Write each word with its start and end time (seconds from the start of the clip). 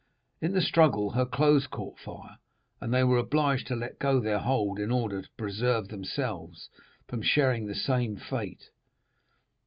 In 0.41 0.53
the 0.53 0.63
struggle 0.63 1.11
her 1.11 1.27
clothes 1.27 1.67
caught 1.67 1.99
fire, 1.99 2.37
and 2.81 2.91
they 2.91 3.03
were 3.03 3.19
obliged 3.19 3.67
to 3.67 3.75
let 3.75 3.99
go 3.99 4.19
their 4.19 4.39
hold 4.39 4.79
in 4.79 4.89
order 4.89 5.21
to 5.21 5.29
preserve 5.37 5.89
themselves 5.89 6.71
from 7.07 7.21
sharing 7.21 7.67
the 7.67 7.75
same 7.75 8.17
fate. 8.17 8.71